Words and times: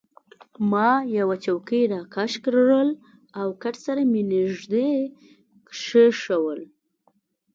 ما 0.71 0.89
یوه 1.17 1.35
چوکۍ 1.45 1.83
راکش 1.93 2.31
کړل 2.43 2.89
او 3.39 3.47
کټ 3.61 3.75
سره 3.85 4.01
يې 4.15 4.21
نژدې 4.31 4.91
کښېښوول. 5.67 6.61